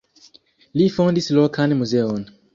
[0.81, 2.27] Li fondis lokan muzeon.